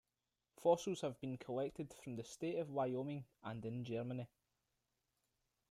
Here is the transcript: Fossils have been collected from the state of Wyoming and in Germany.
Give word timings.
Fossils 0.57 1.01
have 1.01 1.19
been 1.21 1.37
collected 1.37 1.93
from 1.93 2.15
the 2.15 2.23
state 2.23 2.57
of 2.57 2.71
Wyoming 2.71 3.23
and 3.43 3.63
in 3.63 3.83
Germany. 3.83 4.27